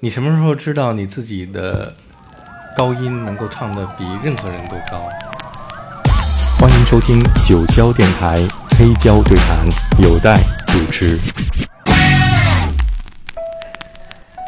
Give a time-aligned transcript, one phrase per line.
[0.00, 1.92] 你什么时候知道你自己的
[2.76, 5.08] 高音能够唱的比任何人都高？
[6.56, 8.36] 欢迎收听九霄电台
[8.78, 9.66] 黑胶对谈，
[10.00, 11.18] 有待主持。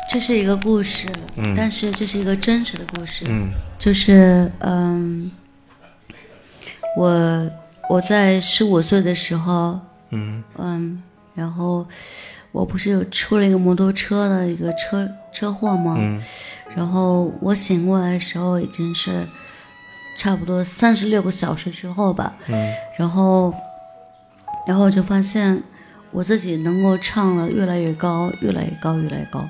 [0.08, 5.32] 这是一个故事，嗯但是这是一个真实的故事，嗯就是嗯，
[6.96, 7.50] 我
[7.88, 9.80] 我在十五岁的时候，
[10.10, 11.02] 嗯嗯，
[11.34, 11.84] 然后
[12.52, 15.96] 我不是有出了一个摩托车的一个车车祸吗？
[15.98, 16.22] 嗯
[16.76, 19.26] 然后我醒过来的时候已经是
[20.16, 23.52] 差不多三十六个小时之后吧，嗯然后，
[24.68, 25.60] 然后我就发现
[26.12, 29.48] 我自己能够唱的越来越高，越来越高，越来越高。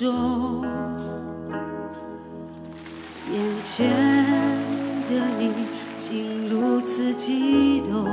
[0.00, 0.64] 中，
[3.30, 3.86] 眼前
[5.06, 5.52] 的你
[5.98, 8.08] 竟如此激动。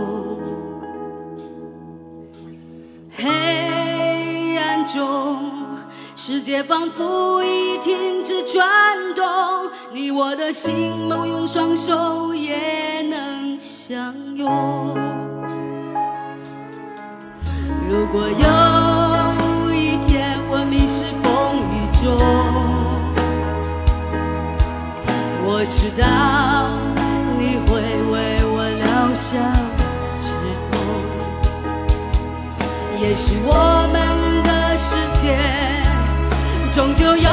[3.16, 5.50] 黑暗中，
[6.14, 8.68] 世界仿佛已停止转
[9.16, 9.24] 动，
[9.94, 14.94] 你我的心梦用双手也能相拥。
[17.90, 18.87] 如果有
[22.08, 22.16] 中，
[25.44, 26.06] 我知道
[27.38, 27.70] 你会
[28.12, 28.16] 为
[28.54, 29.28] 我疗伤
[30.16, 30.26] 止
[30.64, 30.72] 痛。
[33.02, 33.52] 也许我
[33.92, 33.96] 们
[34.44, 34.88] 的世
[35.20, 35.24] 界
[36.74, 37.30] 终究有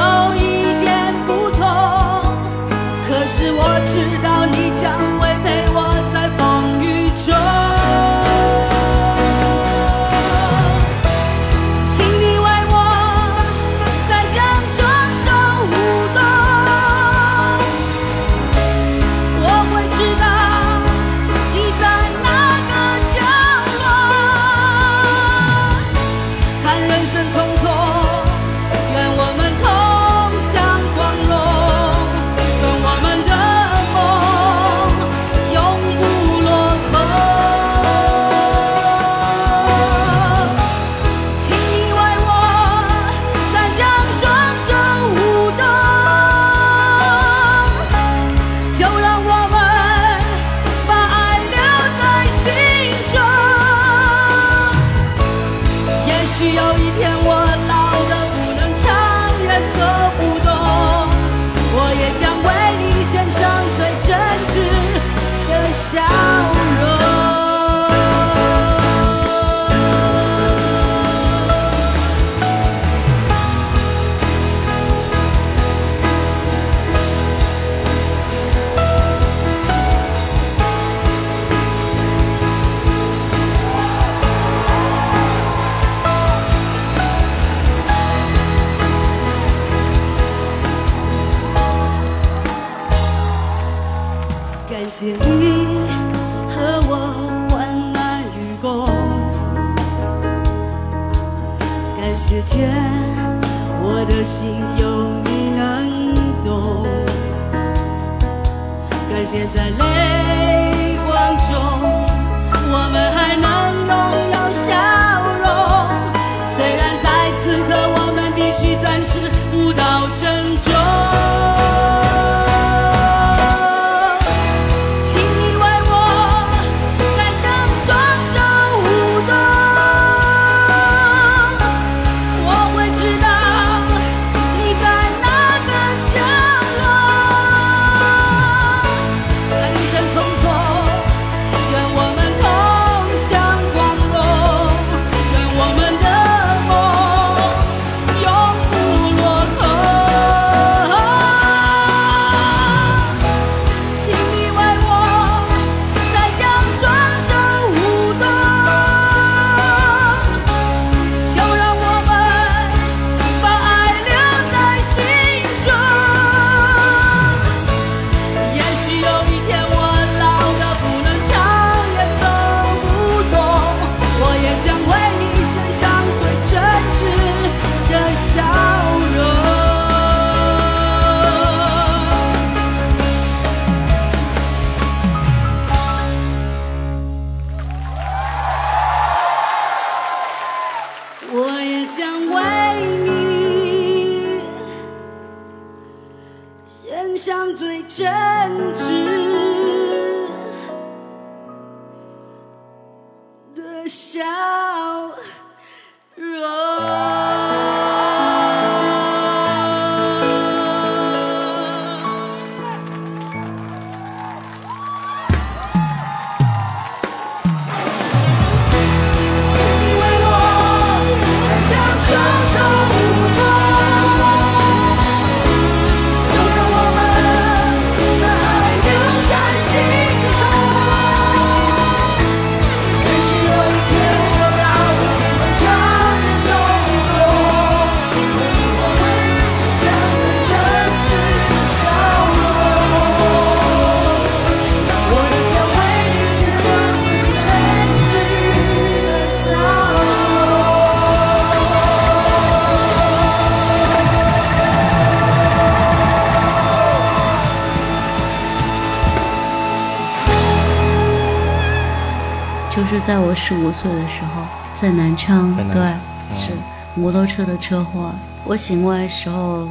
[263.05, 264.41] 在我十五岁的时候，
[264.73, 265.93] 在南昌，对，昌
[266.33, 266.51] 是
[266.95, 268.11] 摩托车的车祸。
[268.45, 269.69] 我醒过来的时候，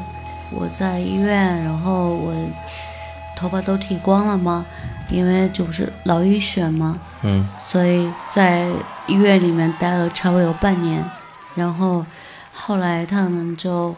[0.53, 2.33] 我在医院，然后我
[3.37, 4.65] 头发都剃光了嘛，
[5.11, 7.45] 因为就是脑淤血嘛，嗯。
[7.59, 8.69] 所以在
[9.09, 11.05] 医院里面待了差不多有半年，
[11.57, 12.07] 然后
[12.53, 13.93] 后来他们就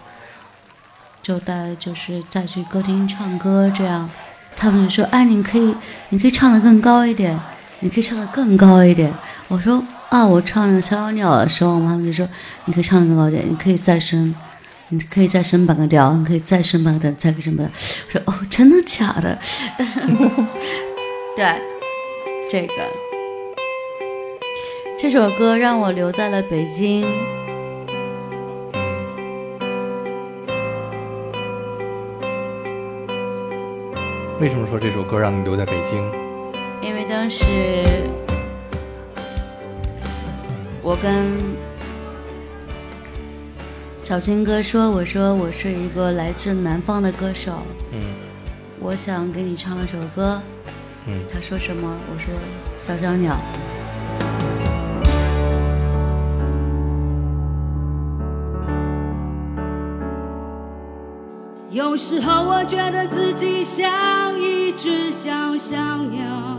[1.22, 4.08] 就带就是再去歌厅唱歌这样，
[4.56, 5.76] 他们就说哎你可以
[6.08, 7.38] 你可以唱的更高一点，
[7.80, 9.12] 你可以唱的更高一点。
[9.48, 12.28] 我说啊我唱那个小小鸟的时候，他们就说
[12.64, 14.34] 你可以唱更高点，你可以再升。
[14.90, 18.20] 你可以再升半个调，你可以再升半个调，再升半个调。
[18.24, 19.36] 我说哦，真的假的？
[21.34, 21.60] 对，
[22.48, 22.72] 这个。
[24.96, 27.04] 这首歌让我留在了北京。
[34.38, 36.25] 为什么说这首歌让你留在北京？
[37.08, 37.44] 当时
[40.82, 41.32] 我跟
[44.02, 48.00] 小青哥说：“我说我是一个来自南方的歌手，嗯
[48.78, 50.40] 我想给你唱一首歌。”
[51.08, 51.96] 嗯他说什么？
[52.12, 52.32] 我说
[52.78, 53.36] 小小鸟。
[61.70, 66.58] 有时候我觉得自己像一只小小鸟，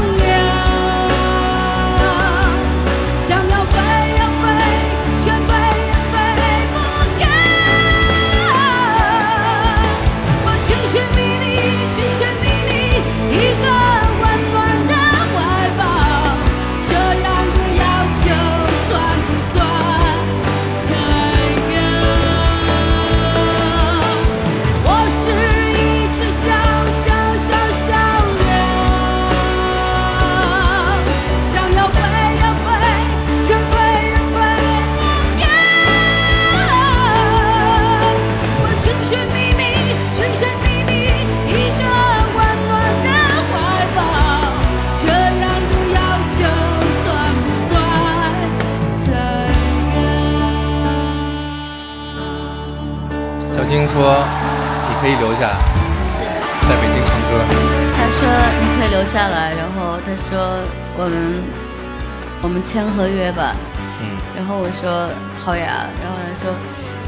[63.21, 63.55] 约吧。”
[64.03, 66.51] 嗯，然后我说好呀，然后他说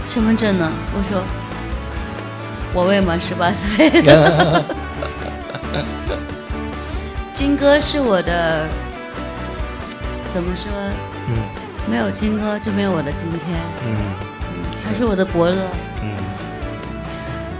[0.05, 0.72] 身份证呢？
[0.96, 1.22] 我说
[2.74, 3.89] 我未满十八岁。
[7.34, 8.67] 金哥是我的，
[10.29, 10.72] 怎么说？
[11.27, 11.36] 嗯
[11.89, 13.60] 没有金哥就没有我的今天。
[13.86, 14.15] 嗯
[14.86, 15.55] 他是我的伯乐，
[16.01, 16.12] 嗯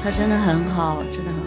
[0.01, 1.42] 他真的很好，真的很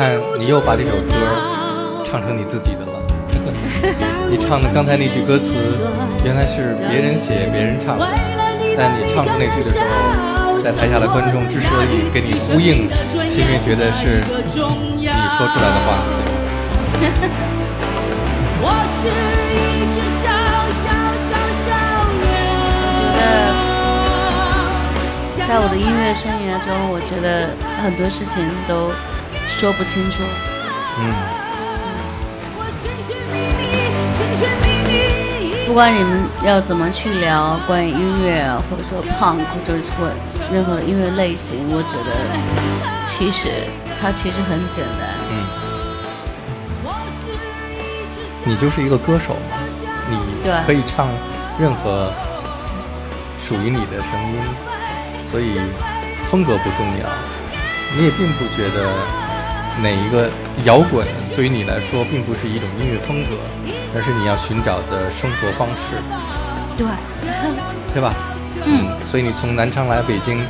[0.00, 1.12] 看你又把这首歌
[2.06, 2.92] 唱成你自己的了。
[4.32, 5.52] 你唱的刚才那句歌词，
[6.24, 8.08] 原来是别人写别人唱的，
[8.78, 16.00] 但你唱出那句的时候，在台下的观众之所以给你呼应，是因为觉得是你说出来的话。
[16.98, 17.04] 对
[18.62, 18.64] 我
[18.96, 19.04] 是
[19.52, 20.24] 一只小
[20.80, 20.88] 小
[21.28, 21.30] 小
[21.60, 21.68] 小
[22.16, 22.24] 鸟。
[25.46, 27.52] 在我的音乐生涯中，我觉得
[27.84, 28.90] 很多事情都
[29.56, 30.22] 说不清楚。
[30.98, 31.14] 嗯。
[35.66, 40.10] 不管你们要怎么去聊关于音乐，或者说 punk，或者说
[40.52, 42.10] 任何的音乐类型，我觉得
[43.06, 43.48] 其实
[44.00, 45.14] 它其实很简单。
[46.82, 46.90] 我
[47.22, 47.36] 是一
[48.12, 49.58] 只小你就是一个歌手嘛，
[50.10, 50.16] 你
[50.66, 51.06] 可以唱
[51.56, 52.12] 任何
[53.38, 54.42] 属于你的声音，
[55.30, 55.60] 所以
[56.28, 57.06] 风格不重要。
[57.96, 58.90] 你也并不觉得
[59.82, 60.30] 哪一个
[60.64, 63.36] 摇滚对于你来说并不是一种音乐风格，
[63.94, 65.96] 而是你要寻找的生活方式，
[66.76, 66.86] 对，
[67.94, 68.14] 对吧？
[68.66, 70.44] 嗯，所以你从南昌来北京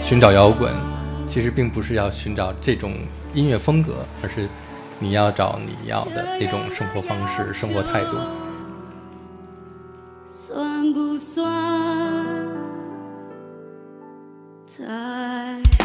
[0.00, 0.72] 寻找摇滚，
[1.26, 2.94] 其实并不是要寻找这种
[3.34, 4.48] 音乐风格，而是
[4.98, 8.16] 你要找你要的那种生活方式、生活态度。
[10.30, 11.44] 算不算
[14.76, 15.75] 太？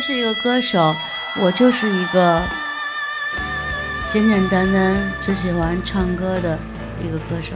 [0.00, 0.96] 就是一个歌手，
[1.36, 2.40] 我就是一个
[4.08, 6.58] 简简单单只喜欢唱歌的
[7.04, 7.52] 一个歌手。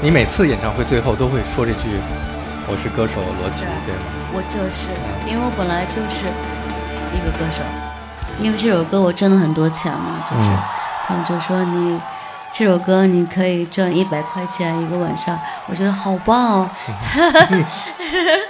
[0.00, 1.88] 你每次演唱会最后都会说这句
[2.70, 4.02] “我是歌手罗琦”，对吗？
[4.32, 4.86] 我就是，
[5.28, 6.26] 因为我本来就是
[7.12, 7.64] 一个歌手，
[8.40, 10.58] 因为这首歌我挣了很多钱嘛，就是、嗯
[11.08, 12.00] 他们就说你
[12.52, 16.70] 这首歌你可以挣一百块钱一个晚上，我觉得好棒哦。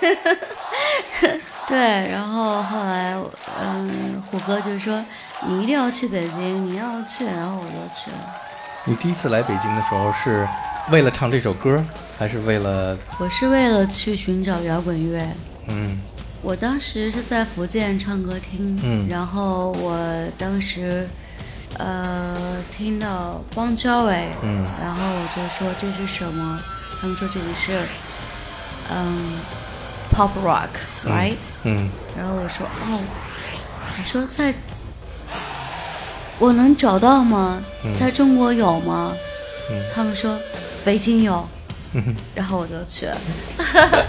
[1.68, 1.78] 对，
[2.08, 3.14] 然后后来，
[3.62, 5.04] 嗯，虎哥就说
[5.46, 8.16] 你一定要去北京，你要去，然后我就去了。
[8.84, 10.48] 你第一次来北京的时候是
[10.90, 11.84] 为了唱这首歌，
[12.18, 15.22] 还是为了我是为了去寻找摇滚乐，
[15.68, 16.00] 嗯
[16.42, 19.98] 我当时是在福建唱歌厅，嗯然后我
[20.38, 21.06] 当时
[21.76, 22.34] 呃
[22.74, 26.58] 听到邦交委，嗯然后我就说这是什么？
[27.00, 27.82] 他们说这里是
[28.90, 29.38] 嗯
[30.20, 31.34] pop rock，right？、
[31.64, 33.00] 嗯然后我说哦，
[33.98, 34.52] 我说在，
[36.38, 37.62] 我能找到吗？
[37.84, 39.14] 嗯在中国有吗？
[39.70, 40.38] 嗯他们说
[40.84, 41.48] 北京有，
[41.94, 43.16] 嗯然后我就去了。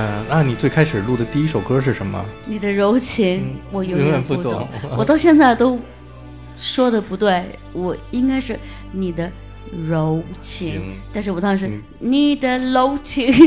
[0.00, 2.24] 嗯，那你最开始录的第一首歌是什么？
[2.46, 4.66] 你的柔情嗯，我永永远远不不懂
[4.96, 5.78] 我到现在都
[6.56, 8.58] 说的不对，我应该是
[8.92, 9.30] 你的
[9.86, 13.30] 柔情嗯，但是我当时嗯你的柔情。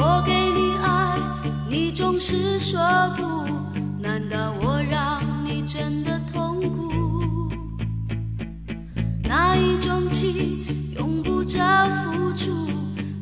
[0.00, 1.18] 我给你爱，
[1.68, 2.78] 你总是说
[3.16, 3.22] 不，
[4.00, 4.67] 难道我
[5.78, 7.52] 前的痛苦，
[9.22, 10.66] 那一种情
[10.96, 11.60] 永不着
[12.02, 12.50] 付出。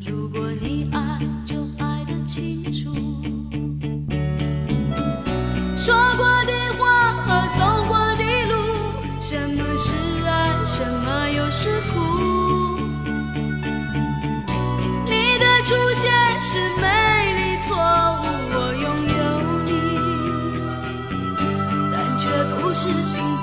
[0.03, 2.95] 如果你爱，就爱得清楚。
[5.77, 8.55] 说过的话和走过的路，
[9.19, 9.93] 什么是
[10.27, 11.95] 爱，什么又是苦？
[15.05, 16.09] 你的出现
[16.41, 16.87] 是美
[17.33, 17.36] 丽。
[22.77, 23.36] 事情。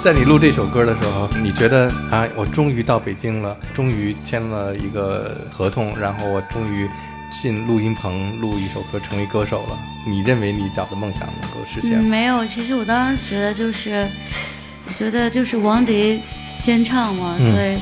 [0.00, 6.88] 在你录这首歌的时候，你觉得啊，我终于到北京了，终于签了一个合同，然后我终于
[7.30, 9.78] 进录音棚录一首歌，成为歌手了。
[10.06, 11.98] 你认为你找的梦想能够实现？
[12.02, 14.08] 没有，其实我当时觉得就是，
[14.86, 16.20] 我觉得就是王迪
[16.62, 17.78] 监唱嘛，嗯所以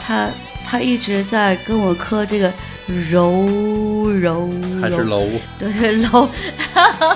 [0.00, 0.28] 他
[0.64, 2.52] 他一直在跟我磕这个
[2.86, 5.26] 柔柔柔，还是楼？
[5.58, 6.28] 对对柔，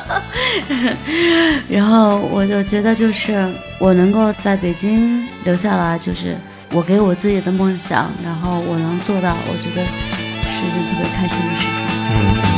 [1.69, 6.37] 然后我就觉得就是我能够在北京留下来，就是
[6.73, 9.85] 我给我自己的梦想，然后我能做到，我觉得
[10.43, 11.73] 是一件特别开心的事情。
[12.11, 12.58] 嗯。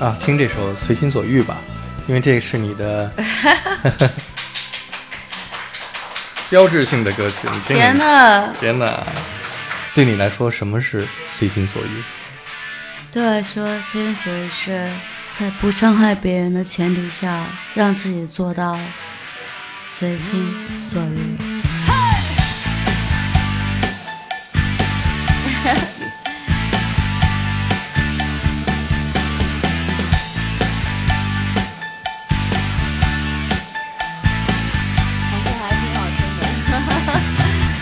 [0.00, 1.56] 啊，听这首《随心所欲》吧，
[2.06, 3.10] 因为这是你的
[6.50, 7.48] 标志性的歌曲。
[7.50, 8.52] 你听听天呐！
[8.60, 9.06] 天哪！
[9.94, 12.02] 对你来说，什么是随心所欲？
[13.10, 14.92] 对我来说，随心所欲是
[15.30, 18.78] 在不伤害别人的前提下，让自己做到
[19.86, 21.38] 随心所欲。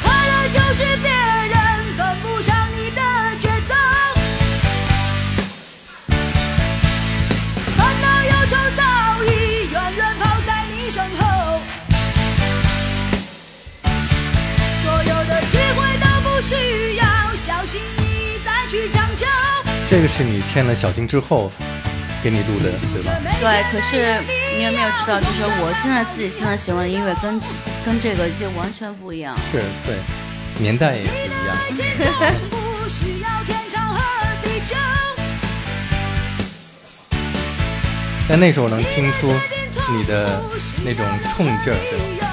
[0.03, 3.01] 快乐就是别人跟不上你的
[3.39, 3.75] 节奏
[19.87, 21.53] 这个是你欠了小金之后
[22.23, 23.13] 给你录的对吧？
[23.41, 24.21] 对可是
[24.57, 27.41] 你有没有知道就是我现在自己现在喜欢的音乐跟
[27.85, 29.37] 跟这个就完全不一样。
[29.53, 29.99] 是对，
[30.59, 31.57] 年代也不一样。
[38.27, 39.31] 但那时候能听出
[39.95, 40.43] 你的
[40.83, 42.24] 那种冲劲儿，对吧？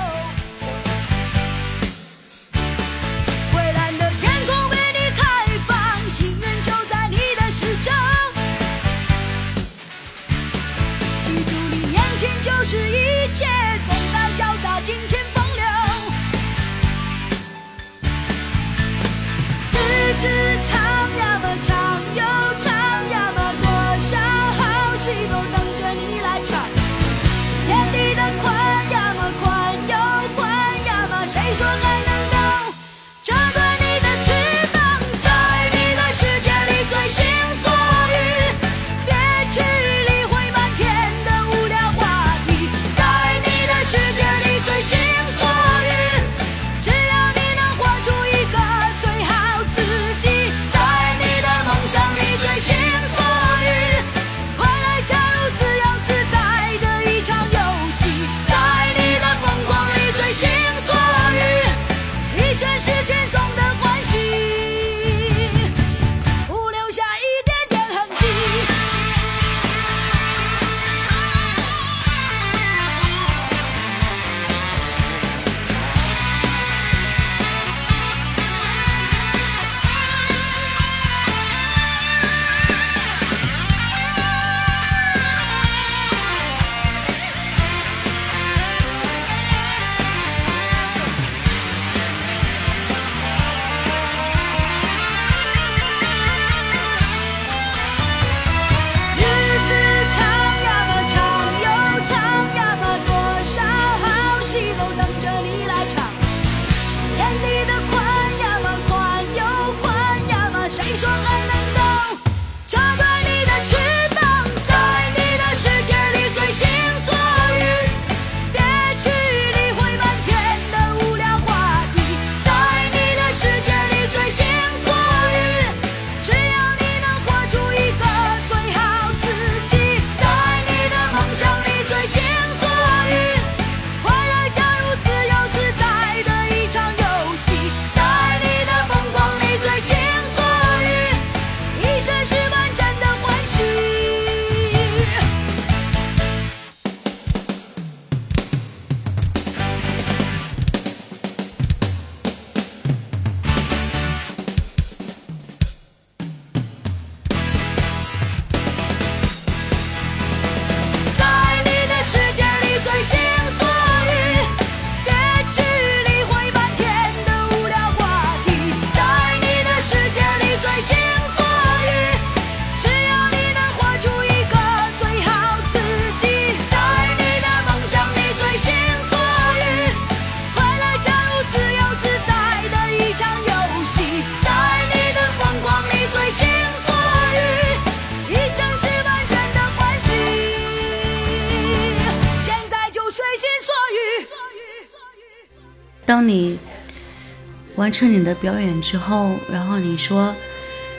[197.82, 200.36] 完成你的表演之后然后你说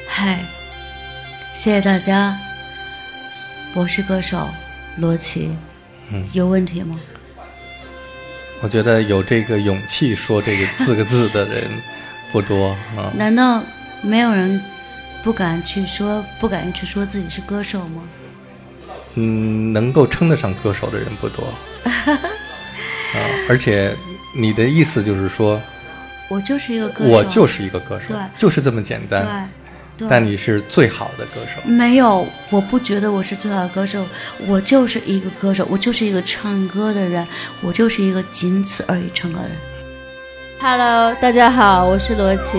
[0.08, 0.44] 嗨
[1.54, 2.36] 谢谢大家
[3.72, 4.48] 我是歌手
[4.96, 5.56] 罗琦
[6.10, 6.28] 嗯。
[6.32, 6.98] 有问题吗？
[8.60, 11.70] 我觉得有这个勇气说这个四个字的人
[12.32, 13.12] 不多啊。
[13.14, 13.62] 难道
[14.00, 14.60] 没有人
[15.22, 18.02] 不敢去说不敢去说自己是歌手吗？
[19.14, 21.44] 嗯能够称得上歌手的人不多。
[21.84, 22.26] 啊
[23.48, 23.94] 而且
[24.36, 25.62] 你的意思就是说
[26.32, 29.50] 我就是一个歌手，我就是一个歌手，对，就是这么简单。
[29.98, 31.60] 对，对但你是最好的歌手。
[31.68, 34.02] 没有，我不觉得我是最好的歌手，
[34.46, 37.26] 我就是一个歌手，我就是一个唱歌的人，
[37.60, 39.56] 我就是一个仅此而已唱歌的人。
[40.58, 42.58] Hello，大家好，我是罗琦。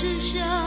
[0.00, 0.59] 只想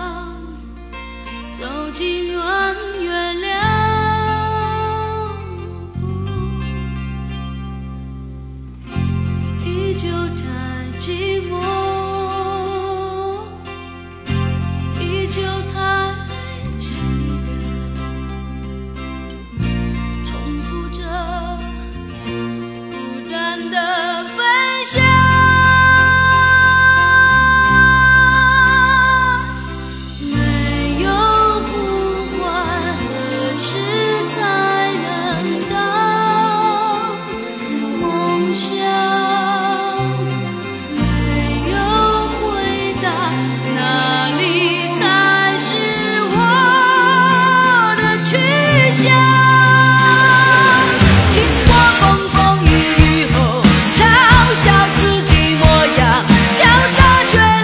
[57.33, 57.62] treasure